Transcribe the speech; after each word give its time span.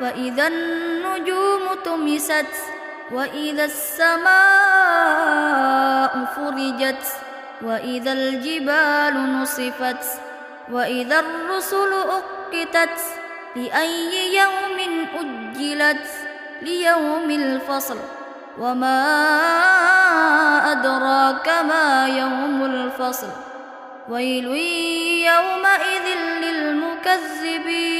فإذا 0.00 0.46
النجوم 0.46 1.60
تمست 1.84 2.46
وإذا 3.12 3.64
السماء 3.64 4.30
فرجت 6.36 7.06
وإذا 7.62 8.12
الجبال 8.12 9.40
نصفت 9.42 10.04
وإذا 10.72 11.20
الرسل 11.20 11.92
أقتت 11.92 13.00
لأي 13.56 14.34
يوم 14.34 15.06
أجلت 15.20 16.06
ليوم 16.62 17.30
الفصل 17.30 17.98
وما 18.58 19.02
أدراك 20.72 21.48
ما 21.68 22.06
يوم 22.08 22.64
الفصل 22.64 23.28
ويل 24.08 24.44
يومئذ 25.26 26.06
للمكذبين 26.42 27.99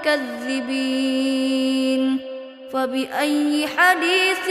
للمكذبين 0.00 1.22
فبأي 2.72 3.66
حديث 3.66 4.46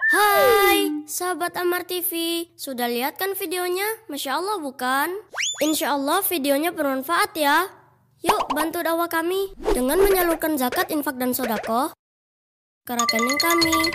هاي 0.10 0.90
sahabat 1.10 1.58
Amar 1.58 1.90
TV, 1.90 2.46
sudah 2.54 2.86
lihat 2.86 3.18
kan 3.18 3.34
videonya? 3.34 3.86
Masya 4.10 4.38
Allah 4.38 4.62
bukan? 4.62 5.10
Insya 5.62 5.98
Allah 5.98 6.22
videonya 6.22 6.70
bermanfaat 6.70 7.34
ya. 7.34 7.66
Yuk 8.22 8.54
bantu 8.54 8.86
dakwah 8.86 9.10
kami 9.10 9.58
dengan 9.74 9.98
menyalurkan 9.98 10.54
zakat, 10.60 10.94
infak, 10.94 11.18
dan 11.18 11.34
sodako 11.34 11.90
ke 12.86 12.94
rekening 12.94 13.40
kami. 13.42 13.90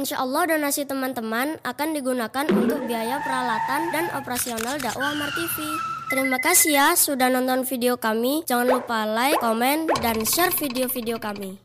Insya 0.00 0.16
Allah 0.16 0.48
donasi 0.48 0.88
teman-teman 0.88 1.60
akan 1.60 1.88
digunakan 1.92 2.48
untuk 2.56 2.88
biaya 2.88 3.20
peralatan 3.20 3.92
dan 3.92 4.08
operasional 4.16 4.80
dakwah 4.80 5.12
Amar 5.12 5.28
TV. 5.36 5.60
Terima 6.08 6.40
kasih 6.40 6.72
ya 6.72 6.88
sudah 6.96 7.28
nonton 7.28 7.68
video 7.68 8.00
kami. 8.00 8.40
Jangan 8.48 8.80
lupa 8.80 9.04
like, 9.04 9.36
komen, 9.44 9.92
dan 10.00 10.24
share 10.24 10.56
video-video 10.56 11.20
kami. 11.20 11.60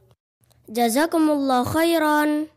Jazakumullah 0.68 1.64
khairan. 1.64 2.52